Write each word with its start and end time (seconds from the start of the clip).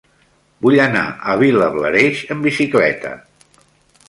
Vull 0.65 0.77
anar 0.85 1.03
a 1.33 1.37
Vilablareix 1.43 2.25
amb 2.37 2.49
bicicleta. 2.51 3.15